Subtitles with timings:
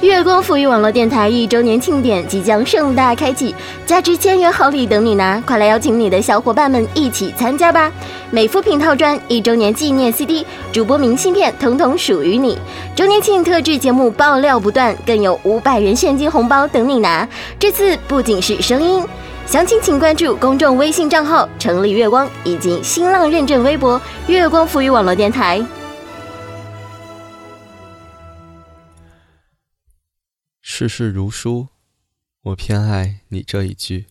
[0.00, 5.38] 月光赋予网络电台一周年庆典即将盛大开启，价值千元好礼等你拿！
[5.46, 7.92] 快来邀请你的小伙伴们一起参加吧！
[8.30, 12.56] 美肤品套装、一周年纪念 CD、主播明信片，统统属于你！
[12.96, 17.28] 周年庆特制节目爆料不断，更有五百元现金红包等你拿！
[17.58, 19.04] 这次不仅是声音，
[19.44, 25.62] 详情请关注公众微信账号“城里月光”以及新浪认证微博“月光赋予网络电台”。
[30.80, 31.68] 世事如书，
[32.40, 34.06] 我偏爱你这一句。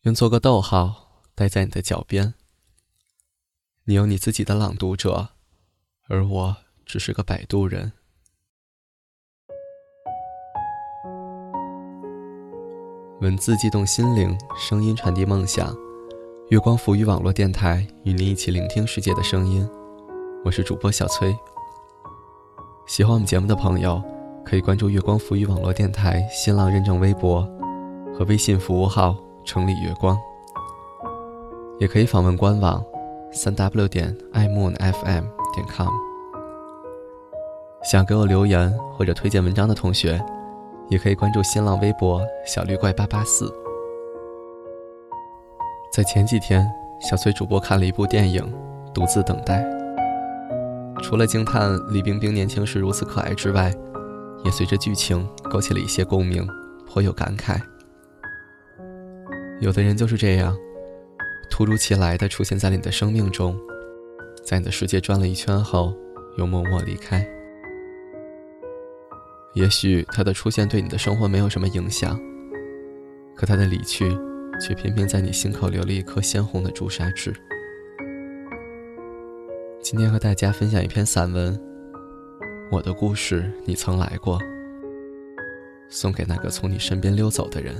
[0.00, 2.34] 愿做个逗号，待在你的脚边。
[3.84, 5.28] 你有你自己的朗读者，
[6.08, 7.92] 而我只是个摆渡人。
[13.20, 15.72] 文字悸动心灵，声音传递梦想。
[16.48, 19.64] 月光浮于网络电台，与您一起聆听世界的声音。
[20.44, 21.32] 我是主播小崔。
[22.88, 24.02] 喜欢我们节目的朋友。
[24.44, 27.48] 可以关注月光浮语网络电台新浪认证微博
[28.16, 30.16] 和微信服务号“城里月光”，
[31.80, 32.84] 也可以访问官网
[33.32, 35.24] 三 w 点 imoonfm
[35.54, 35.88] 点 com。
[37.82, 40.22] 想给我留言或者推荐文章的同学，
[40.88, 43.52] 也可以关注新浪微博“小绿怪八八四”。
[45.90, 48.42] 在前几天，小崔主播看了一部电影
[48.92, 49.64] 《独自等待》，
[51.02, 53.72] 除了惊叹李冰冰年轻时如此可爱之外，
[54.44, 56.46] 也随着剧情勾起了一些共鸣，
[56.86, 57.60] 颇有感慨。
[59.60, 60.56] 有的人就是这样，
[61.50, 63.58] 突如其来的出现在了你的生命中，
[64.44, 65.96] 在你的世界转了一圈后，
[66.36, 67.26] 又默默离开。
[69.54, 72.20] 也许他的出现对你的生活没有什么影响，
[73.36, 74.10] 可他的离去，
[74.60, 77.32] 却偏偏在你心口留了一颗鲜红的朱砂痣。
[79.80, 81.73] 今天和大家分享一篇散文。
[82.74, 84.36] 我的故事，你曾来过。
[85.88, 87.72] 送给那个从你身边溜走的人。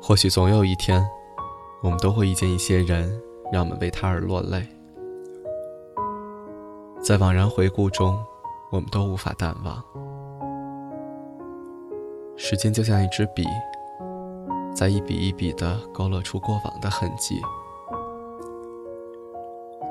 [0.00, 1.06] 或许总有一天，
[1.82, 3.20] 我们都会遇见一些人，
[3.52, 4.66] 让我们为他而落泪。
[7.02, 8.18] 在惘然回顾中，
[8.72, 9.84] 我们都无法淡忘。
[12.36, 13.46] 时间就像一支笔，
[14.74, 17.40] 在一笔一笔地勾勒出过往的痕迹。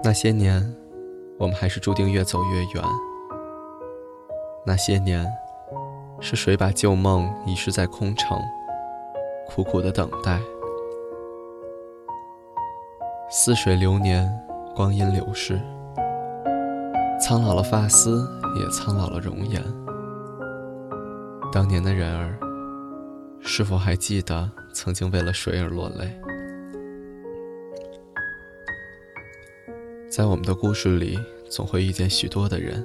[0.03, 0.61] 那些年，
[1.39, 2.83] 我们还是注定越走越远。
[4.65, 5.25] 那些年，
[6.19, 8.37] 是谁把旧梦遗失在空城，
[9.47, 10.39] 苦苦的等待？
[13.29, 14.29] 似水流年，
[14.75, 15.59] 光阴流逝，
[17.21, 18.27] 苍老了发丝，
[18.59, 19.63] 也苍老了容颜。
[21.53, 22.35] 当年的人儿，
[23.39, 26.11] 是否还记得曾经为了谁而落泪？
[30.09, 31.15] 在我们的故事里，
[31.51, 32.83] 总会遇见许多的人。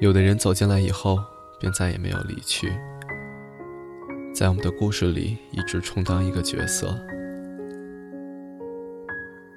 [0.00, 1.18] 有的人走进来以后，
[1.58, 2.72] 便再也没有离去，
[4.32, 6.96] 在我们的故事里一直充当一个角色。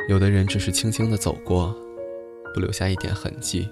[0.09, 1.71] 有的人只是轻轻的走过，
[2.51, 3.69] 不留下一点痕迹。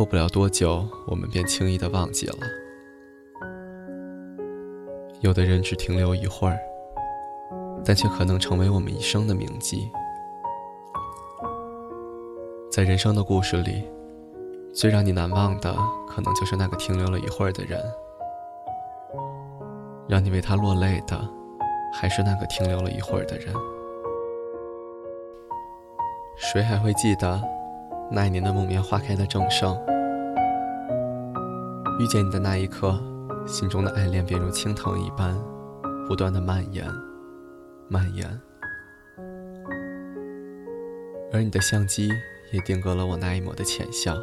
[0.00, 2.34] 过不了多久，我们便轻易的忘记了。
[5.20, 6.58] 有的人只停留一会儿，
[7.84, 9.90] 但却可能成为我们一生的铭记。
[12.72, 13.84] 在人生的故事里，
[14.72, 15.76] 最让你难忘的，
[16.08, 17.78] 可能就是那个停留了一会儿的人；
[20.08, 21.20] 让你为他落泪的，
[21.92, 23.54] 还是那个停留了一会儿的人。
[26.38, 27.38] 谁还会记得？
[28.12, 29.78] 那一年的木棉花开的正盛，
[32.00, 33.00] 遇见你的那一刻，
[33.46, 35.32] 心中的爱恋便如青藤一般，
[36.08, 36.84] 不断的蔓延，
[37.88, 38.26] 蔓延。
[41.32, 42.10] 而你的相机
[42.52, 44.16] 也定格了我那一抹的浅笑。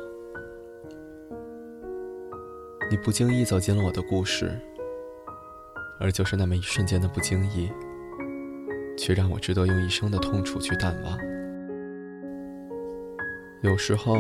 [2.92, 4.52] 你不经意走进了我的故事，
[5.98, 7.72] 而就是那么一瞬间的不经意，
[8.98, 11.37] 却让我值得用一生的痛楚去淡忘。
[13.64, 14.18] 有时候，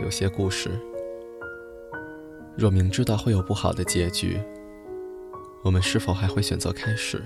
[0.00, 0.70] 有些故事，
[2.56, 4.40] 若明知道会有不好的结局，
[5.64, 7.20] 我们是否还会选择开始？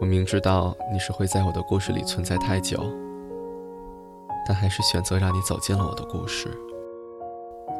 [0.00, 2.82] 我明知道你是会在我的故事里存在太久，
[4.46, 6.48] 但还是选择让你走进了我的故事，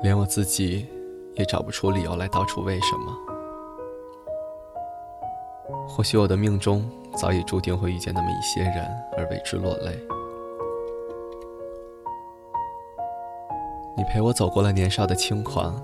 [0.03, 0.87] 连我自己
[1.35, 3.17] 也找不出理由来道出为什么。
[5.89, 6.87] 或许我的命中
[7.17, 8.87] 早已注定会遇见那么一些人，
[9.17, 9.99] 而为之落泪。
[14.01, 15.79] 你陪我走过了年少的轻狂，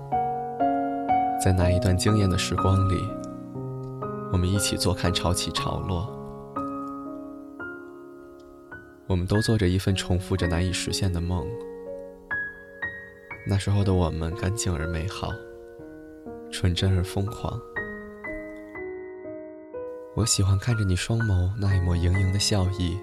[1.39, 2.95] 在那一段惊艳的时光里，
[4.33, 6.11] 我们一起坐看潮起潮落。
[9.05, 11.45] 我们都做着一份重复着难以实现的梦。
[13.47, 15.29] 那时候的我们干净而美好，
[16.49, 17.61] 纯真而疯狂。
[20.15, 22.97] 我喜欢看着你双眸那一抹盈盈的笑意，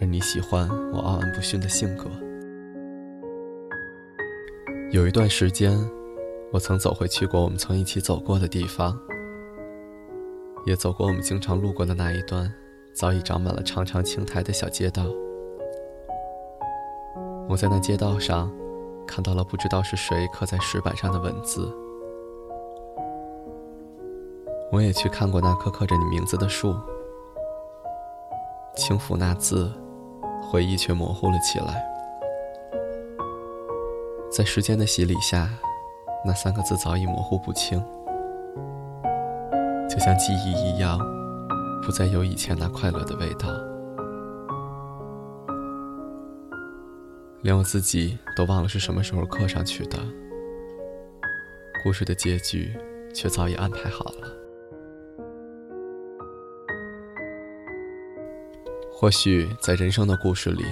[0.00, 2.04] 而你喜欢我傲岸不逊的性格。
[4.94, 5.76] 有一段时间，
[6.52, 8.96] 我曾走回去过我们曾一起走过的地方，
[10.66, 12.48] 也走过我们经常路过的那一段
[12.94, 15.02] 早已长满了长长青苔的小街道。
[17.48, 18.48] 我在那街道上
[19.04, 21.68] 看到了不知道是谁刻在石板上的文字。
[24.70, 26.72] 我也去看过那棵刻着你名字的树，
[28.76, 29.72] 轻抚那字，
[30.48, 31.93] 回忆却模糊了起来。
[34.36, 35.48] 在时间的洗礼下，
[36.26, 37.80] 那三个字早已模糊不清，
[39.88, 40.98] 就像记忆一样，
[41.84, 43.48] 不再有以前那快乐的味道。
[47.42, 49.96] 连我自己都忘了是什么时候刻上去的，
[51.84, 52.74] 故事的结局
[53.14, 54.28] 却早已安排好了。
[58.92, 60.64] 或许在人生的故事里，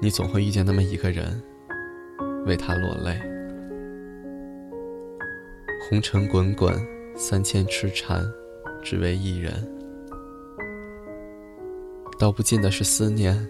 [0.00, 1.42] 你总会遇见那么一个人。
[2.48, 3.14] 为他落泪，
[5.86, 6.74] 红尘滚滚，
[7.14, 8.24] 三千痴缠，
[8.82, 9.52] 只为一人。
[12.18, 13.46] 道不尽的是思念，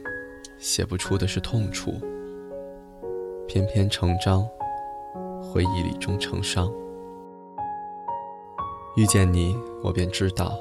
[0.58, 1.94] 写不出的是痛楚。
[3.46, 4.44] 篇篇成章，
[5.40, 6.68] 回忆里终成伤。
[8.96, 10.58] 遇见你，我便知道，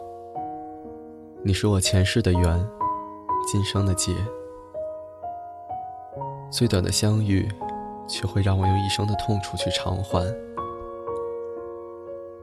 [1.43, 2.69] 你是我前世的缘，
[3.51, 4.13] 今生的劫。
[6.51, 7.49] 最短的相遇。
[8.07, 10.25] 却会让我用一生的痛楚去偿还，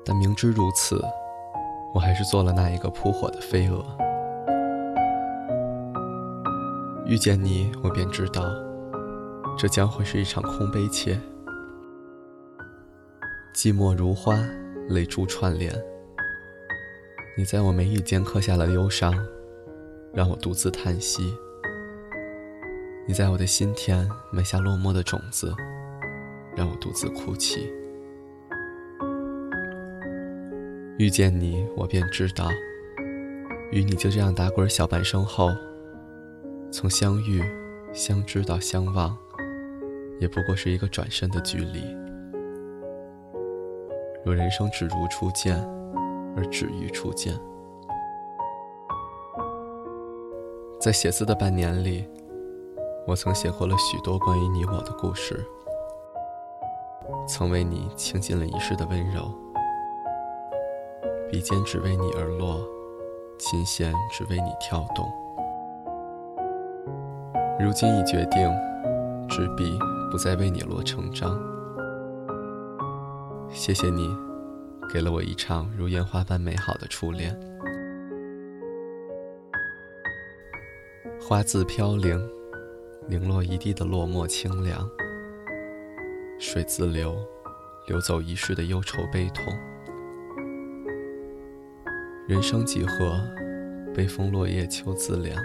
[0.04, 1.02] 但明知如此，
[1.94, 3.84] 我还是做了那一个扑火的飞蛾。
[7.06, 8.42] 遇见你，我便知道，
[9.58, 11.18] 这将会是一场空悲切。
[13.54, 14.36] 寂寞如花，
[14.88, 15.72] 泪珠串联。
[17.36, 19.14] 你在我眉宇间刻下了忧伤，
[20.12, 21.34] 让我独自叹息。
[23.06, 25.54] 你在我的心田埋下落寞的种子，
[26.56, 27.70] 让我独自哭泣。
[30.96, 32.48] 遇见你，我便知道，
[33.70, 35.50] 与你就这样打滚小半生后，
[36.70, 37.42] 从相遇、
[37.92, 39.14] 相知到相忘，
[40.18, 41.84] 也不过是一个转身的距离。
[44.24, 45.58] 若人生只如初见，
[46.38, 47.38] 而止于初见，
[50.80, 52.08] 在写字的半年里。
[53.06, 55.44] 我曾写过了许多关于你我的故事，
[57.28, 59.30] 曾为你倾尽了一世的温柔，
[61.30, 62.66] 笔尖只为你而落，
[63.38, 65.06] 琴弦只为你跳动。
[67.60, 68.50] 如今已决定，
[69.28, 69.78] 执笔
[70.10, 71.38] 不再为你落成章。
[73.50, 74.08] 谢谢你，
[74.90, 77.38] 给了我一场如烟花般美好的初恋。
[81.20, 82.33] 花自飘零。
[83.06, 84.88] 零落一地的落寞清凉，
[86.38, 87.14] 水自流，
[87.86, 89.44] 流走一世的忧愁悲痛。
[92.26, 93.20] 人生几何，
[93.94, 95.38] 北风落叶秋自凉。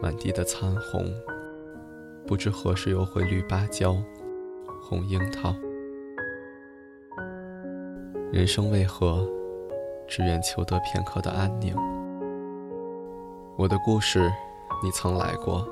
[0.00, 1.12] 满地的残红，
[2.28, 3.96] 不知何时又会绿芭蕉，
[4.80, 5.52] 红樱桃。
[8.32, 9.28] 人生为何，
[10.06, 11.74] 只愿求得片刻的安宁。
[13.58, 14.30] 我的故事。
[14.82, 15.62] 你曾来过，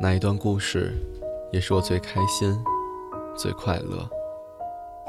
[0.00, 0.94] 那一段故事，
[1.52, 2.58] 也是我最开心、
[3.36, 4.08] 最快乐、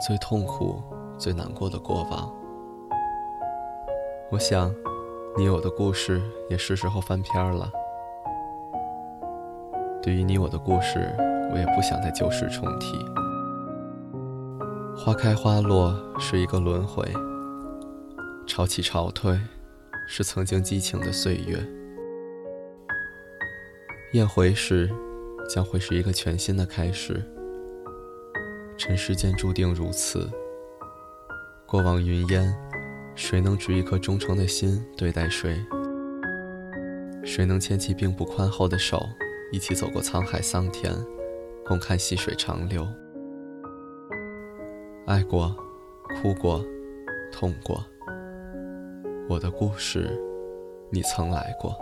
[0.06, 0.82] 最痛苦、
[1.18, 2.30] 最难过的过往。
[4.30, 4.70] 我想，
[5.38, 7.72] 你我的故事也是时候翻篇了。
[10.04, 11.16] 对于你我的故事，
[11.54, 12.98] 我也不想再旧事重提。
[14.94, 17.10] 花开花落是一个轮回，
[18.46, 19.40] 潮起潮退
[20.06, 21.66] 是曾经激情的岁月。
[24.16, 24.90] 宴回时，
[25.50, 27.22] 将会是一个全新的开始。
[28.78, 30.30] 尘世间注定如此，
[31.66, 32.56] 过往云烟，
[33.14, 35.62] 谁能执一颗忠诚的心对待谁？
[37.26, 39.06] 谁能牵起并不宽厚的手，
[39.52, 40.94] 一起走过沧海桑田，
[41.66, 42.88] 共看细水长流？
[45.06, 45.54] 爱过，
[46.22, 46.64] 哭过，
[47.34, 47.84] 痛过，
[49.28, 50.10] 我的故事，
[50.90, 51.76] 你曾来过。